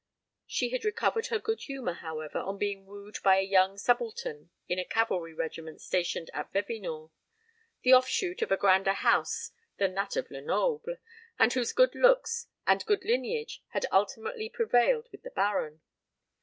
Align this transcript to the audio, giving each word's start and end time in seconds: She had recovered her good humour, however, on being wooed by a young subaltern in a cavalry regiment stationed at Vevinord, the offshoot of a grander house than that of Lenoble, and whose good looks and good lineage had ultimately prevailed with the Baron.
She 0.47 0.69
had 0.69 0.83
recovered 0.83 1.27
her 1.27 1.37
good 1.37 1.61
humour, 1.61 1.93
however, 1.93 2.39
on 2.39 2.57
being 2.57 2.87
wooed 2.87 3.19
by 3.23 3.37
a 3.37 3.43
young 3.43 3.77
subaltern 3.77 4.49
in 4.67 4.79
a 4.79 4.83
cavalry 4.83 5.31
regiment 5.35 5.79
stationed 5.79 6.31
at 6.33 6.51
Vevinord, 6.51 7.11
the 7.83 7.93
offshoot 7.93 8.41
of 8.41 8.51
a 8.51 8.57
grander 8.57 8.93
house 8.93 9.51
than 9.77 9.93
that 9.93 10.15
of 10.15 10.31
Lenoble, 10.31 10.97
and 11.37 11.53
whose 11.53 11.71
good 11.71 11.93
looks 11.93 12.47
and 12.65 12.83
good 12.87 13.05
lineage 13.05 13.61
had 13.73 13.85
ultimately 13.91 14.49
prevailed 14.49 15.07
with 15.11 15.21
the 15.21 15.29
Baron. 15.29 15.81